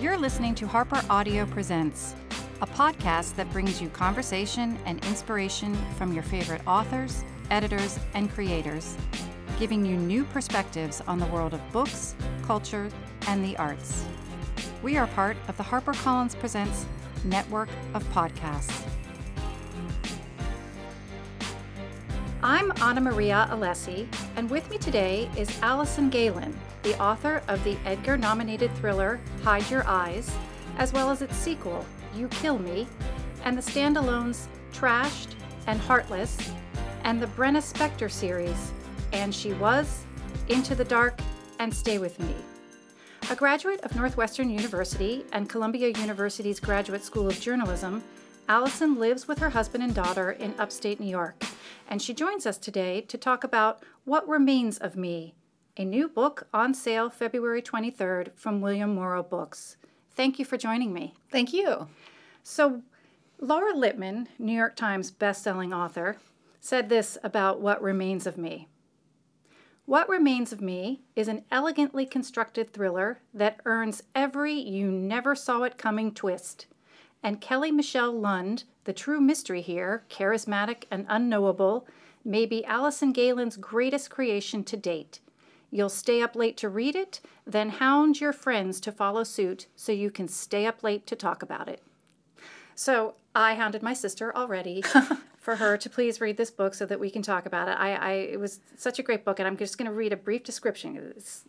[0.00, 2.14] You're listening to Harper Audio Presents,
[2.62, 8.96] a podcast that brings you conversation and inspiration from your favorite authors, editors, and creators,
[9.58, 12.14] giving you new perspectives on the world of books,
[12.46, 12.88] culture,
[13.26, 14.06] and the arts.
[14.82, 16.86] We are part of the HarperCollins Presents
[17.22, 18.89] network of podcasts.
[22.52, 27.76] I'm Anna Maria Alessi, and with me today is Alison Gaylin, the author of the
[27.84, 30.36] Edgar nominated thriller Hide Your Eyes,
[30.76, 32.88] as well as its sequel, You Kill Me,
[33.44, 35.36] and the standalones Trashed
[35.68, 36.36] and Heartless,
[37.04, 38.72] and the Brenna Spector series,
[39.12, 40.04] And She Was,
[40.48, 41.20] Into the Dark,
[41.60, 42.34] and Stay With Me.
[43.30, 48.02] A graduate of Northwestern University and Columbia University's Graduate School of Journalism,
[48.50, 51.44] Alison lives with her husband and daughter in upstate New York,
[51.86, 55.36] and she joins us today to talk about What Remains of Me,
[55.76, 59.76] a new book on sale February 23rd from William Morrow Books.
[60.16, 61.14] Thank you for joining me.
[61.30, 61.86] Thank you.
[62.42, 62.82] So,
[63.38, 66.16] Laura Lippman, New York Times bestselling author,
[66.58, 68.66] said this about What Remains of Me.
[69.86, 75.62] What Remains of Me is an elegantly constructed thriller that earns every you never saw
[75.62, 76.66] it coming twist.
[77.22, 81.86] And Kelly Michelle Lund, the true mystery here, charismatic and unknowable,
[82.24, 85.20] may be Alison Gaylin's greatest creation to date.
[85.70, 89.92] You'll stay up late to read it, then hound your friends to follow suit so
[89.92, 91.82] you can stay up late to talk about it.
[92.80, 94.82] So I hounded my sister already
[95.36, 97.72] for her to please read this book so that we can talk about it.
[97.72, 100.16] I, I it was such a great book, and I'm just going to read a
[100.16, 100.96] brief description.
[101.14, 101.42] It's,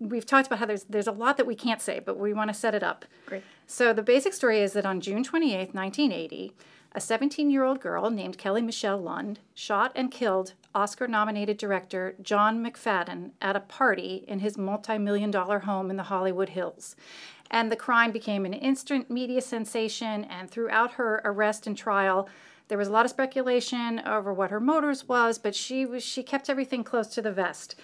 [0.00, 2.48] we've talked about how there's there's a lot that we can't say, but we want
[2.48, 3.04] to set it up.
[3.26, 3.42] Great.
[3.66, 6.54] So the basic story is that on June 28, 1980,
[6.92, 13.56] a 17-year-old girl named Kelly Michelle Lund shot and killed Oscar-nominated director John McFadden at
[13.56, 16.96] a party in his multi-million dollar home in the Hollywood Hills.
[17.50, 22.28] And the crime became an instant media sensation, and throughout her arrest and trial,
[22.68, 26.22] there was a lot of speculation over what her motives was, but she was she
[26.22, 27.74] kept everything close to the vest.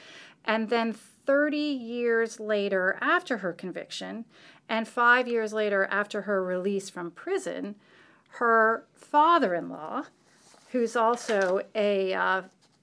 [0.45, 4.27] And then 30 years later after her conviction
[4.69, 7.77] and 5 years later after her release from prison,
[8.29, 10.05] her father-in-law,
[10.71, 12.43] who's also a uh,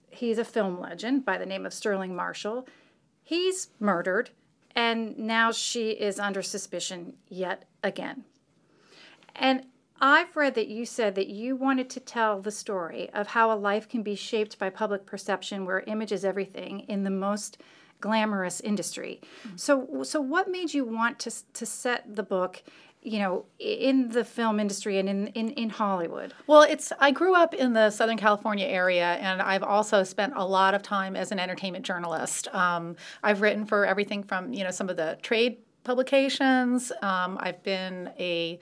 [0.09, 2.67] he's a film legend by the name of Sterling Marshall,
[3.23, 4.31] he's murdered
[4.75, 8.23] and now she is under suspicion yet again.
[9.35, 9.65] And
[9.99, 13.55] I've read that you said that you wanted to tell the story of how a
[13.55, 17.59] life can be shaped by public perception where image is everything in the most
[17.99, 19.21] glamorous industry.
[19.47, 19.57] Mm-hmm.
[19.57, 22.63] So so what made you want to to set the book
[23.01, 26.33] you know in the film industry and in, in in Hollywood?
[26.47, 30.45] Well, it's I grew up in the Southern California area, and I've also spent a
[30.45, 32.47] lot of time as an entertainment journalist.
[32.53, 36.91] Um, I've written for everything from you know some of the trade publications.
[37.01, 38.59] Um, I've been a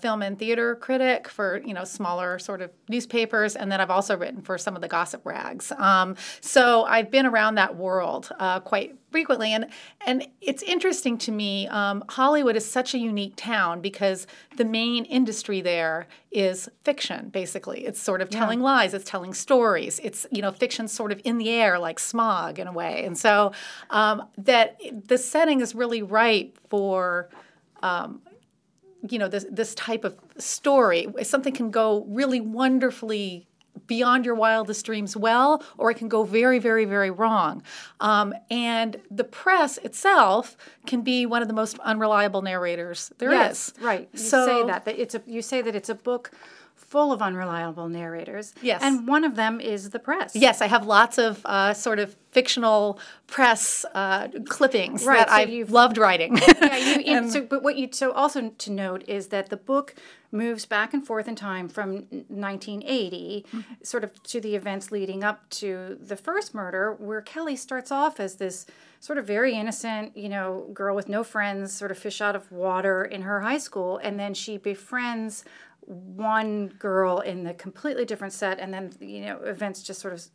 [0.00, 4.16] film and theater critic for you know smaller sort of newspapers, and then I've also
[4.16, 5.72] written for some of the gossip rags.
[5.72, 9.66] Um, so I've been around that world uh, quite frequently, and
[10.08, 11.68] and it's interesting to me.
[11.68, 14.26] Um, Hollywood is such a unique town because
[14.56, 17.28] the main industry there is fiction.
[17.28, 18.64] Basically, it's sort of telling yeah.
[18.64, 20.00] lies, it's telling stories.
[20.02, 23.16] It's you know fiction sort of in the air like smog in a way, and
[23.16, 23.52] so
[23.90, 27.28] um, that the setting is really right for
[27.84, 28.20] um,
[29.08, 33.46] you know this this type of story something can go really wonderfully
[33.86, 37.62] beyond your wildest dreams well or it can go very very very wrong
[38.00, 43.68] um, and the press itself can be one of the most unreliable narrators there yes,
[43.68, 43.82] is.
[43.82, 46.30] right you so, say that that it's a you say that it's a book
[46.94, 48.54] full of unreliable narrators.
[48.62, 48.80] Yes.
[48.80, 50.36] And one of them is the press.
[50.36, 55.34] Yes, I have lots of uh, sort of fictional press uh, clippings right, that so
[55.34, 56.36] I've loved writing.
[56.62, 59.96] yeah, you, and, so, but what you so also to note is that the book
[60.30, 63.60] moves back and forth in time from 1980, mm-hmm.
[63.82, 68.20] sort of to the events leading up to the first murder, where Kelly starts off
[68.20, 68.66] as this
[69.00, 72.52] sort of very innocent, you know, girl with no friends, sort of fish out of
[72.52, 75.44] water in her high school, and then she befriends
[75.86, 80.26] one girl in the completely different set and then you know events just sort of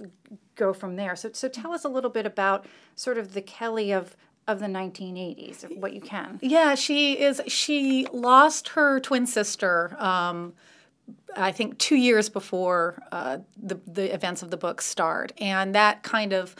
[0.55, 1.15] go from there.
[1.15, 2.65] So so tell us a little bit about
[2.95, 4.15] sort of the kelly of
[4.47, 6.39] of the 1980s what you can.
[6.41, 10.53] Yeah she is she lost her twin sister um,
[11.35, 16.03] I think two years before uh, the the events of the book start, and that
[16.03, 16.55] kind of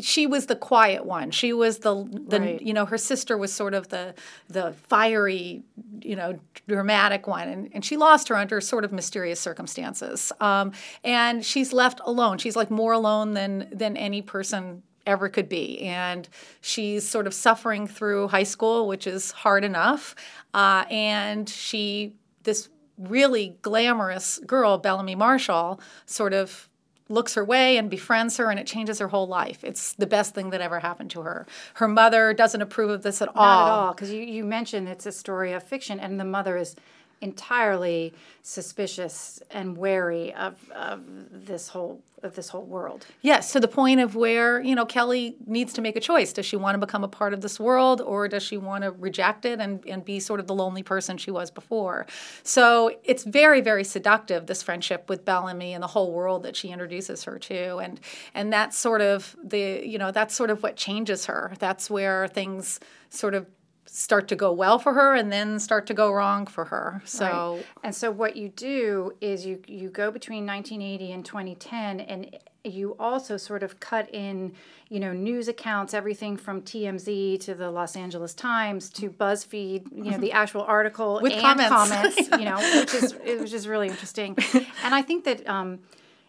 [0.00, 1.30] she was the quiet one.
[1.30, 1.94] She was the
[2.28, 2.62] the right.
[2.62, 4.14] you know her sister was sort of the
[4.48, 5.62] the fiery
[6.02, 10.32] you know dramatic one, and, and she lost her under sort of mysterious circumstances.
[10.40, 10.72] Um,
[11.04, 12.38] and she's left alone.
[12.38, 15.80] She's like more alone than than any person ever could be.
[15.80, 16.28] And
[16.60, 20.14] she's sort of suffering through high school, which is hard enough.
[20.54, 22.14] Uh, and she,
[22.44, 22.68] this
[22.98, 26.68] really glamorous girl, Bellamy Marshall, sort of
[27.10, 29.64] looks her way and befriends her, and it changes her whole life.
[29.64, 31.46] It's the best thing that ever happened to her.
[31.74, 33.34] Her mother doesn't approve of this at all.
[33.34, 36.56] Not at all, because you, you mentioned it's a story of fiction, and the mother
[36.56, 36.76] is
[37.20, 43.06] entirely suspicious and wary of, of this whole of this whole world.
[43.22, 46.34] Yes, to the point of where, you know, Kelly needs to make a choice.
[46.34, 48.90] Does she want to become a part of this world or does she want to
[48.90, 52.06] reject it and, and be sort of the lonely person she was before?
[52.42, 56.68] So it's very, very seductive, this friendship with Bellamy and the whole world that she
[56.68, 57.76] introduces her to.
[57.78, 58.00] And
[58.34, 61.54] and that's sort of the, you know, that's sort of what changes her.
[61.58, 63.46] That's where things sort of
[63.92, 67.02] start to go well for her and then start to go wrong for her.
[67.04, 67.66] So right.
[67.82, 72.94] and so what you do is you you go between 1980 and 2010 and you
[73.00, 74.52] also sort of cut in,
[74.90, 80.10] you know, news accounts, everything from TMZ to the Los Angeles Times to BuzzFeed, you
[80.10, 83.66] know, the actual article With and comments, comments you know, which is it was just
[83.66, 84.36] really interesting.
[84.84, 85.80] And I think that um,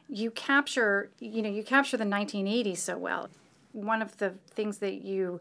[0.10, 3.30] you capture, you know, you capture the 1980s so well.
[3.74, 5.40] One of the things that you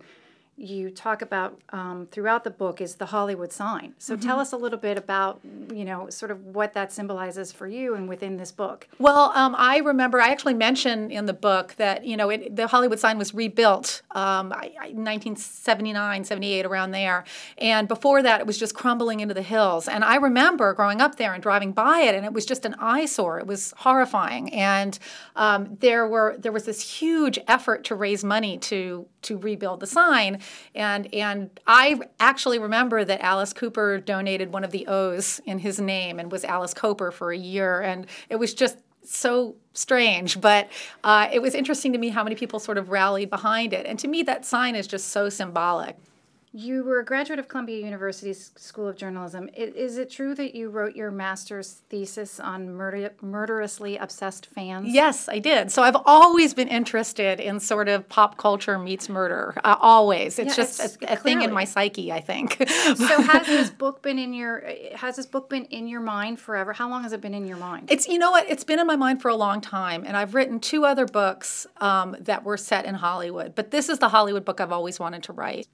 [0.61, 3.95] you talk about um, throughout the book is the Hollywood sign.
[3.99, 4.29] So mm-hmm.
[4.29, 5.41] tell us a little bit about,
[5.73, 8.87] you know, sort of what that symbolizes for you and within this book.
[8.99, 12.67] Well, um, I remember I actually mentioned in the book that, you know, it, the
[12.67, 17.25] Hollywood sign was rebuilt um, 1979, 78, around there.
[17.57, 19.89] And before that, it was just crumbling into the hills.
[19.89, 22.75] And I remember growing up there and driving by it, and it was just an
[22.79, 23.39] eyesore.
[23.39, 24.53] It was horrifying.
[24.53, 24.99] And
[25.37, 29.87] um, there were there was this huge effort to raise money to to rebuild the
[29.87, 30.41] sign
[30.75, 35.81] and and I actually remember that Alice Cooper donated one of the O's in his
[35.81, 40.69] name and was Alice Cooper for a year, and it was just so strange, but
[41.05, 43.87] uh, it was interesting to me how many people sort of rallied behind it.
[43.87, 45.97] And to me, that sign is just so symbolic.
[46.53, 49.49] You were a graduate of Columbia University's School of Journalism.
[49.55, 54.93] Is it true that you wrote your master's thesis on murder- murderously obsessed fans?
[54.93, 55.71] Yes, I did.
[55.71, 59.55] So I've always been interested in sort of pop culture meets murder.
[59.63, 62.57] Uh, always, it's yeah, just it's, a, a thing in my psyche, I think.
[62.69, 64.65] so has this book been in your
[64.97, 66.73] has this book been in your mind forever?
[66.73, 67.93] How long has it been in your mind?
[67.93, 70.35] It's you know what it's been in my mind for a long time, and I've
[70.35, 73.55] written two other books um, that were set in Hollywood.
[73.55, 75.69] But this is the Hollywood book I've always wanted to write.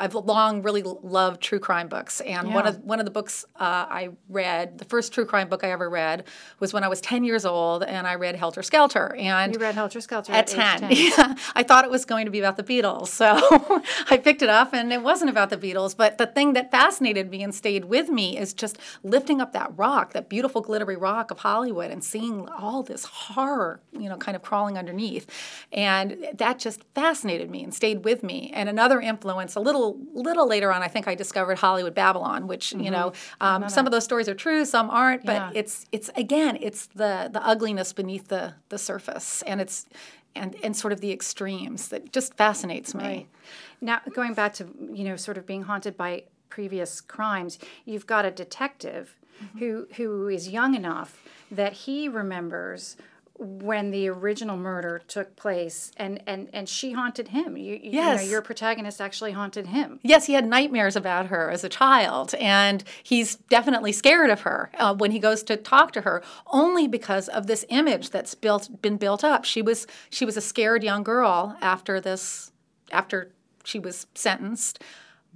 [0.00, 2.54] I've long really loved true crime books, and yeah.
[2.54, 5.70] one of one of the books uh, I read, the first true crime book I
[5.70, 6.24] ever read,
[6.58, 9.14] was when I was ten years old, and I read Helter Skelter.
[9.16, 10.88] And you read Helter Skelter at, at 10.
[10.88, 10.90] 10.
[11.10, 13.38] Yeah, I thought it was going to be about the Beatles, so
[14.10, 15.94] I picked it up, and it wasn't about the Beatles.
[15.94, 19.76] But the thing that fascinated me and stayed with me is just lifting up that
[19.76, 24.34] rock, that beautiful glittery rock of Hollywood, and seeing all this horror, you know, kind
[24.34, 25.26] of crawling underneath,
[25.72, 28.50] and that just fascinated me and stayed with me.
[28.54, 32.70] And another influence, a little little later on, I think I discovered Hollywood Babylon, which
[32.70, 32.84] mm-hmm.
[32.84, 35.24] you know um, some of those stories are true, some aren't.
[35.24, 35.50] But yeah.
[35.54, 39.86] it's it's again, it's the the ugliness beneath the the surface, and it's
[40.34, 43.04] and and sort of the extremes that just fascinates me.
[43.04, 43.26] Right.
[43.80, 48.24] Now going back to you know sort of being haunted by previous crimes, you've got
[48.24, 49.58] a detective mm-hmm.
[49.58, 52.96] who who is young enough that he remembers
[53.40, 57.56] when the original murder took place and and and she haunted him.
[57.56, 58.20] You, yes.
[58.20, 59.98] you know your protagonist actually haunted him.
[60.02, 64.70] Yes he had nightmares about her as a child and he's definitely scared of her
[64.78, 68.82] uh, when he goes to talk to her only because of this image that's built
[68.82, 69.44] been built up.
[69.44, 72.52] She was she was a scared young girl after this
[72.92, 73.30] after
[73.64, 74.82] she was sentenced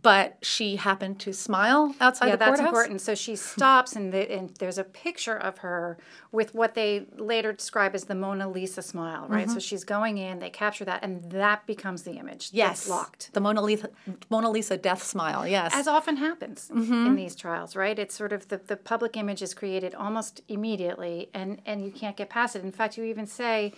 [0.04, 2.58] but she happened to smile outside yeah, the courthouse.
[2.58, 3.00] Yeah, that's important.
[3.00, 5.96] So she stops, and, the, and, there's a picture of her
[6.30, 9.46] with what they later describe as the Mona Lisa smile, right?
[9.46, 9.54] Mm-hmm.
[9.54, 12.50] So she's going in, they capture that, and that becomes the image.
[12.52, 13.32] Yes, locked.
[13.32, 13.88] The Mona Lisa,
[14.28, 15.49] Mona Lisa death smile.
[15.49, 17.06] Yes, as often happens mm-hmm.
[17.06, 17.99] in these trials, right?
[17.99, 22.14] It's sort of the, the public image is created almost immediately, and and you can't
[22.16, 22.62] get past it.
[22.62, 23.73] In fact, you even say.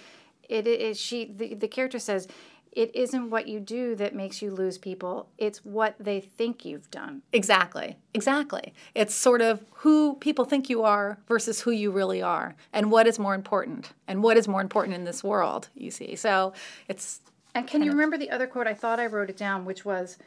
[0.49, 2.29] It is she the, the character says
[2.77, 5.31] it isn't what you do that makes you lose people.
[5.39, 7.23] It's what they think you've done.
[7.33, 7.97] Exactly.
[8.13, 8.75] Exactly.
[8.95, 13.07] It's sort of who people think you are versus who you really are and what
[13.07, 16.17] is more important and what is more important in this world you see.
[16.17, 16.53] So
[16.87, 17.23] it's
[17.55, 18.67] and can you remember the other quote?
[18.67, 20.19] I thought i wrote it down which was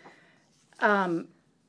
[0.79, 1.27] um,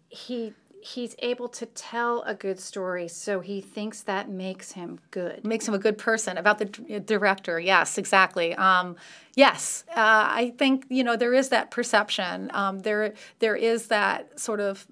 [0.09, 5.45] he he's able to tell a good story, so he thinks that makes him good.
[5.45, 6.39] Makes him a good person.
[6.39, 8.55] About the d- director, yes, exactly.
[8.55, 8.97] Um,
[9.37, 12.51] yes, uh, I think you know there is that perception.
[12.55, 14.87] Um, there there is that sort of.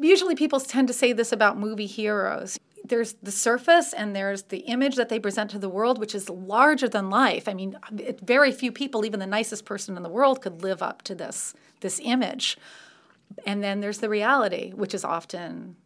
[0.00, 4.58] Usually, people tend to say this about movie heroes there's the surface and there's the
[4.58, 7.48] image that they present to the world, which is larger than life.
[7.48, 7.76] I mean,
[8.22, 11.54] very few people, even the nicest person in the world, could live up to this
[11.80, 12.56] this image.
[13.46, 15.76] And then there's the reality, which is often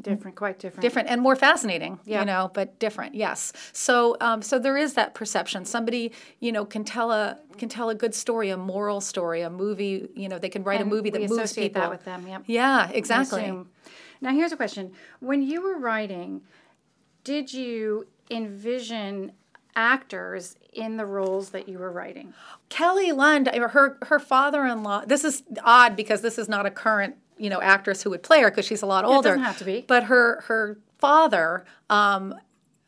[0.00, 1.98] different, quite different, different and more fascinating.
[2.04, 2.20] Yeah.
[2.20, 3.14] You know, but different.
[3.14, 3.52] Yes.
[3.72, 5.64] So, um, so there is that perception.
[5.64, 9.50] Somebody, you know, can tell a can tell a good story, a moral story, a
[9.50, 10.08] movie.
[10.14, 11.82] You know, they can write And a movie that moves associate people.
[11.82, 12.26] that with them.
[12.26, 12.44] Yep.
[12.46, 13.52] Yeah, exactly.
[14.20, 16.42] Now, here's a question: When you were writing,
[17.24, 19.32] did you envision
[19.76, 22.32] actors in the roles that you were writing?
[22.68, 25.04] Kelly Lund, her her father-in-law.
[25.06, 28.40] This is odd because this is not a current you know actress who would play
[28.42, 29.30] her because she's a lot older.
[29.30, 29.84] doesn't have to be.
[29.86, 32.34] But her her father, um,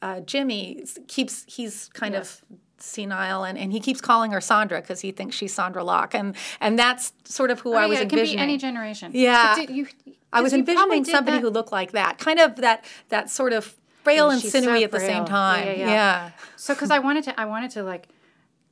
[0.02, 2.40] uh, Jimmy, keeps he's kind Yes.
[2.50, 6.14] of senile and, and he keeps calling her Sondra because he thinks she's Sondra Locke
[6.14, 9.12] and and that's sort of who I Oh, was yeah, it can be any generation.
[9.14, 9.58] Yeah.
[9.60, 9.86] You,
[10.32, 13.74] I was envisioning somebody who looked like that, kind of that that sort of
[14.04, 15.08] frail and so sinewy at the frail.
[15.10, 15.66] same time.
[15.66, 15.88] yeah, yeah.
[15.88, 16.30] yeah.
[16.56, 18.08] So, because I wanted to, I wanted to like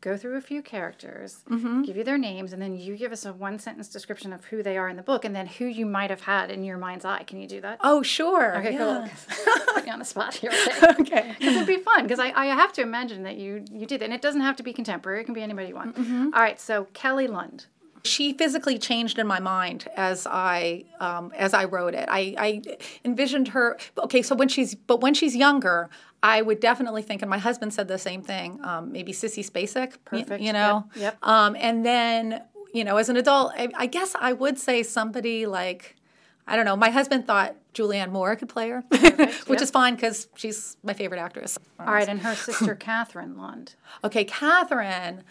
[0.01, 1.83] go through a few characters, Mm-hmm.
[1.83, 4.63] give you their names, and then you give us a one sentence description of who
[4.63, 7.05] they are in the book, and then who you might have had in your mind's
[7.05, 7.23] eye.
[7.25, 7.79] Can you do that?
[7.83, 8.57] Oh, sure.
[8.59, 8.79] Okay, yeah.
[8.79, 9.45] cool.
[9.75, 10.51] Put you on the spot here.
[11.03, 11.35] Okay.
[11.39, 12.03] Because it'd be fun.
[12.05, 14.63] Because I, I have to imagine that you you did and it doesn't have to
[14.63, 15.21] be contemporary.
[15.23, 15.97] It can be anybody you want.
[15.97, 16.31] Mm-hmm.
[16.35, 16.61] All right.
[16.61, 17.67] So Kelly Lund.
[18.05, 22.09] She physically changed in my mind as I um, as I wrote it.
[22.09, 22.63] I, I
[23.05, 23.79] envisioned her.
[23.99, 25.89] Okay, so when she's but when she's younger,
[26.23, 28.61] I would definitely think, and my husband said the same thing.
[28.65, 30.43] Um, maybe Sissy Spacek, Perfect.
[30.43, 30.85] You know.
[30.95, 31.19] Yep, yep.
[31.23, 32.43] Um, and then
[32.75, 35.97] you know, as an adult, I, I guess I would say somebody like.
[36.45, 36.75] I don't know.
[36.75, 39.03] My husband thought Julianne Moore could play her, which
[39.49, 39.63] yep.
[39.63, 41.57] is fine because she's my favorite actress.
[41.79, 43.77] All right, and her sister Catherine Lund.
[44.03, 45.23] Okay, Catherine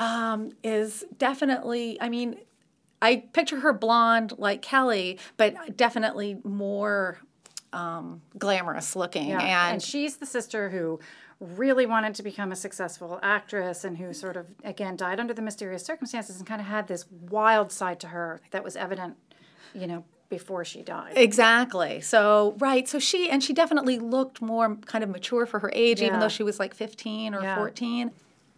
[0.00, 2.36] um, is definitely, I mean,
[3.02, 7.18] I picture her blonde like Kelly, but definitely more
[7.72, 9.28] um, glamorous looking.
[9.28, 10.98] Yeah, And, she's the sister who
[11.38, 15.40] really wanted to become a successful actress and who sort of again died under the
[15.40, 19.16] mysterious circumstances and kind of had this wild side to her that was evident,
[19.74, 21.12] you know, before she died.
[21.16, 22.00] Exactly.
[22.00, 22.86] So, right.
[22.88, 26.28] So she, and she definitely looked more kind of mature for her age, even though
[26.28, 27.56] she was like 15 or Yeah.
[27.56, 28.10] 14.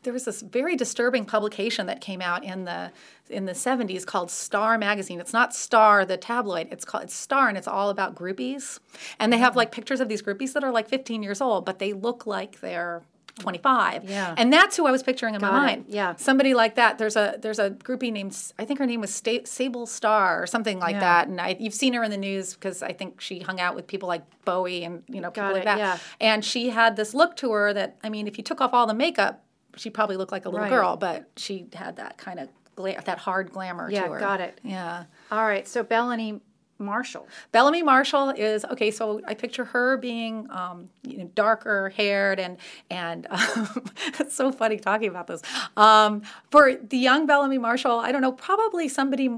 [0.03, 2.93] There was this very disturbing publication that came out in the
[3.31, 5.21] in the 70s called Star magazine.
[5.21, 6.69] It's not Star the tabloid.
[6.71, 8.79] It's called it's Star and it's all about groupies.
[9.19, 9.57] And they have mm.
[9.57, 12.61] like pictures of these groupies that are like 15 years old, but they look like
[12.61, 13.03] they're
[13.39, 14.05] 25.
[14.05, 14.35] Yeah.
[14.37, 15.67] And that's who I was picturing in Got my it.
[15.67, 15.85] mind.
[15.89, 16.17] Yeah.
[16.17, 16.99] Somebody like that.
[16.99, 20.47] There's a there's a groupie named I think her name was Sta- Sable Starr or
[20.47, 21.01] something like Yeah.
[21.01, 21.29] that.
[21.29, 23.87] And I, you've seen her in the news because I think she hung out with
[23.87, 25.79] people like Bowie and you know people Got like it, that.
[25.79, 25.99] yeah.
[26.21, 28.87] And she had this look to her that I mean, if you took off all
[28.87, 29.43] the makeup,
[29.77, 30.71] she probably looked like a little Right.
[30.71, 34.19] girl, but she had that kind of gla- that hard glamour Yeah, to her.
[34.21, 34.59] got it.
[34.63, 35.05] Yeah.
[35.31, 36.41] All right, so Bellamy
[36.79, 37.29] Marshall.
[37.53, 38.91] Bellamy Marshall is okay.
[38.91, 42.57] So I picture her being, um, you know, darker haired and
[42.91, 43.85] and um,
[44.19, 45.43] it's so funny talking about this.
[45.77, 49.31] Um, for the young Bellamy Marshall, I don't know, probably somebody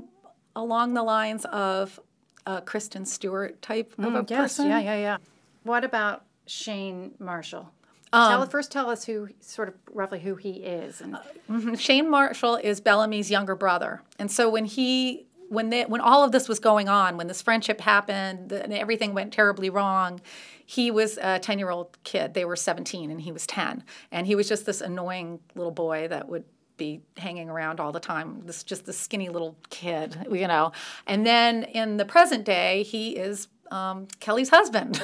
[0.57, 2.01] along the lines of
[2.47, 4.67] a Kristen Stewart type of a person.
[4.67, 5.17] Mm, yeah, yeah, yeah.
[5.65, 7.71] What about Shane Marshall?
[8.15, 11.19] Um, tell first tell us who sort of roughly who he is and
[11.51, 11.79] Mhm.
[11.79, 16.33] Shane Marshall is Bellamy's younger brother, and so when he when they, when all of
[16.33, 20.21] this was going on, when this friendship happened and everything went terribly wrong,
[20.65, 22.35] he was a ten year old kid.
[22.35, 26.09] They were seventeen and he was ten, and he was just this annoying little boy
[26.09, 26.45] that would
[26.77, 28.43] be hanging around all the time.
[28.47, 30.73] This just this skinny little kid, you know.
[31.07, 35.03] And then in the present day, he is um, Kelly's husband.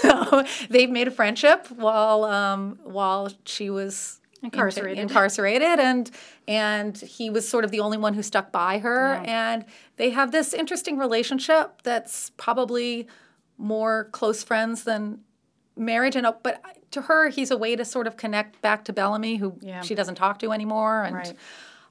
[0.00, 4.98] so they've made a friendship while um, while she was Incarcerated.
[4.98, 6.10] incarcerated and
[6.46, 9.64] and he was sort of the only one who stuck by her and
[9.96, 13.08] they have this interesting relationship that's probably
[13.58, 15.20] more close friends than
[15.76, 19.36] marriage and but to her he's a way to sort of connect back to Bellamy
[19.36, 19.80] who Yeah.
[19.80, 21.34] she doesn't talk to anymore and Right.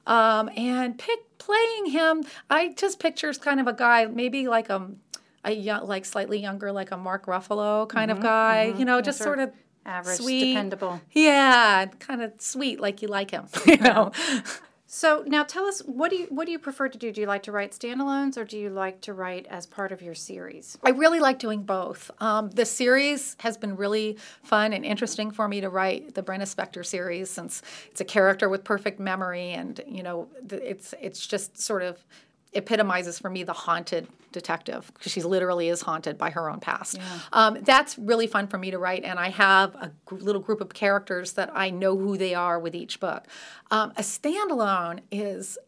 [0.06, 4.96] um, and pick playing him I just pictures kind of a guy maybe like um
[5.44, 9.18] a young, like slightly younger like a Mark Ruffalo kind of guy you know just
[9.18, 11.00] sort sort of average, sweet dependable.
[11.12, 13.46] yeah, kind of sweet, like you like him.
[13.66, 14.12] You know.
[14.88, 17.10] So now tell us what do you what do you prefer to do?
[17.10, 20.00] Do you like to write standalones or do you like to write as part of
[20.00, 20.78] your series?
[20.84, 22.08] I really like doing both.
[22.20, 26.42] Um, the series has been really fun and interesting for me to write the Brenna
[26.42, 31.60] Spector series since it's a character with perfect memory, and you know, it's it's just
[31.60, 32.04] sort of
[32.56, 36.98] epitomizes for me the haunted detective because she literally is haunted by her own past.
[37.32, 40.72] Um, that's really fun for me to write, and I have a little group of
[40.74, 43.24] characters that I know who they are with each book.
[43.70, 45.58] Um, a standalone is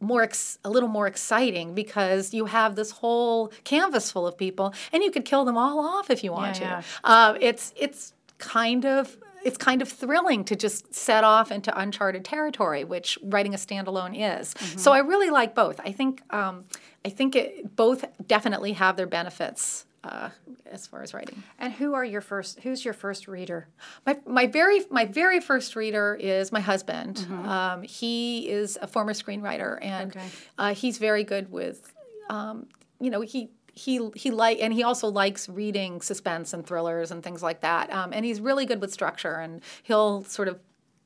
[0.00, 4.74] more ex- a little more exciting because you have this whole canvas full of people
[4.92, 6.84] and you could kill them all off if you want Yeah, to.
[7.04, 12.24] Uh, it's it's kind of it's kind of thrilling to just set off into uncharted
[12.24, 14.54] territory, which writing a standalone is.
[14.76, 15.80] So I really like both.
[15.80, 16.64] I think um,
[17.04, 20.30] I think it, both definitely have their benefits uh,
[20.66, 21.42] as far as writing.
[21.58, 22.60] And who are your first?
[22.60, 23.68] Who's your first reader?
[24.06, 27.26] My, my very my very first reader is my husband.
[27.44, 30.26] Um, he is a former screenwriter, and Okay.
[30.58, 31.92] uh, he's very good with,
[32.30, 32.66] um,
[33.00, 37.22] you know, he he he like and he also likes reading suspense and thrillers and
[37.22, 37.92] things like that.
[37.92, 40.60] Um, and he's really good with structure, and he'll sort of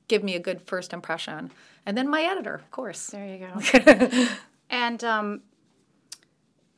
[0.09, 1.51] give me a good first impression.
[1.85, 3.07] And then my editor, of course.
[3.09, 4.27] There you go.
[4.71, 5.43] and um,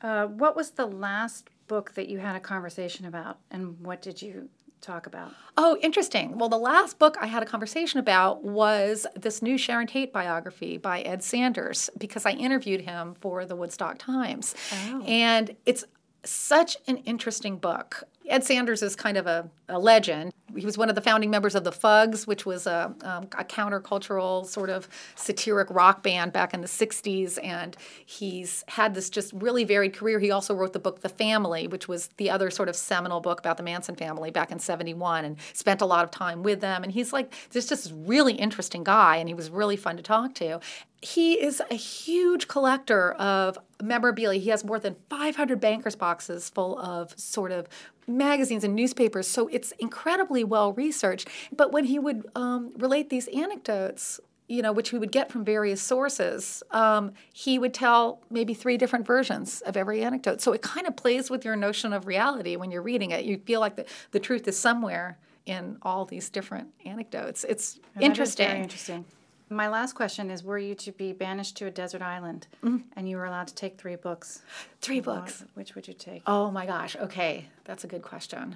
[0.01, 4.21] uh, what was the last book that you had a conversation about, and what did
[4.21, 4.49] you
[4.81, 5.33] talk about?
[5.57, 6.37] Oh, interesting.
[6.37, 10.77] Well, the last book I had a conversation about was this new Sharon Tate biography
[10.77, 14.55] by Ed Sanders because I interviewed him for the Woodstock Times.
[14.71, 15.03] Oh.
[15.03, 15.83] And it's
[16.23, 18.03] such an interesting book.
[18.29, 20.31] Ed Sanders is kind of a, a legend.
[20.55, 23.43] He was one of the founding members of the Fugs, which was a, um, a
[23.43, 27.43] countercultural sort of satiric rock band back in the 60s.
[27.43, 30.19] And he's had this just really varied career.
[30.19, 33.39] He also wrote the book The Family, which was the other sort of seminal book
[33.39, 36.83] about the Manson family back in 71 and spent a lot of time with them.
[36.83, 39.17] And he's like, this just really interesting guy.
[39.17, 40.59] And he was really fun to talk to.
[41.01, 44.39] He is a huge collector of memorabilia.
[44.39, 47.67] He has more than 500 bankers boxes full of sort of
[48.07, 49.27] magazines and newspapers.
[49.27, 51.29] So it's incredibly well researched.
[51.55, 55.45] But when he would um, relate these anecdotes, you know, which we would get from
[55.45, 60.41] various sources, um, he would tell maybe three different versions of every anecdote.
[60.41, 63.23] So it kind of plays with your notion of reality when you're reading it.
[63.25, 67.43] You feel like the, the truth is somewhere in all these different anecdotes.
[67.47, 68.47] It's interesting.
[68.47, 69.05] very interesting.
[69.49, 73.17] My last question is: Were you to be banished to a desert island, and you
[73.17, 74.41] were allowed to take three books?
[74.81, 75.43] Three what- books.
[75.55, 76.21] which would you take?
[76.27, 76.95] Oh my gosh.
[76.95, 78.55] Okay, that's a good question.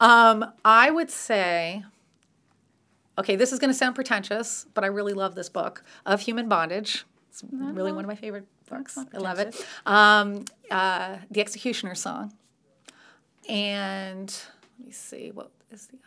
[0.00, 1.84] Um, I would say,
[3.18, 6.48] okay, this is going to sound pretentious, but I really love this book of Human
[6.48, 7.04] Bondage.
[7.28, 8.96] It's really one of my favorite books.
[8.96, 9.54] I love it.
[9.86, 12.32] Um, uh, the Executioner's Song,
[13.48, 14.34] and
[14.78, 15.98] let me see what is the.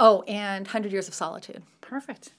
[0.00, 1.62] Oh, and Hundred Years of Solitude.
[1.80, 2.30] Perfect.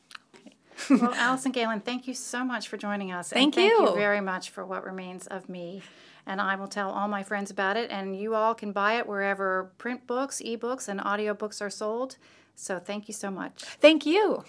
[0.90, 3.30] well, Alison Gaylin, thank you so much for joining us.
[3.30, 3.90] Thank and Thank you.
[3.90, 5.82] you very much for what remains of me.
[6.26, 9.08] And I will tell all my friends about it, and you all can buy it
[9.08, 12.18] wherever print books, ebooks, and audiobooks are sold.
[12.56, 13.64] So thank you so much.
[13.64, 14.44] Thank you.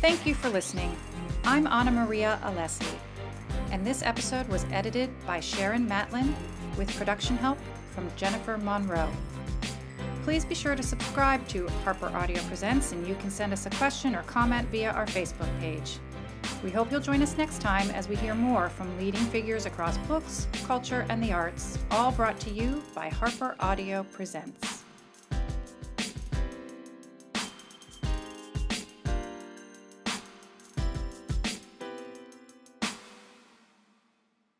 [0.00, 0.94] Thank you for listening.
[1.44, 2.86] I'm Anna Maria Alessi,
[3.70, 6.34] and this episode was edited by Sharon Matlin
[6.76, 7.58] with production help
[7.98, 9.10] from Jennifer Monroe.
[10.22, 13.70] Please be sure to subscribe to Harper Audio Presents, and you can send us a
[13.70, 15.98] question or comment via our Facebook page.
[16.62, 19.98] We hope you'll join us next time as we hear more from leading figures across
[19.98, 24.84] books, culture, and the arts, all brought to you by Harper Audio Presents.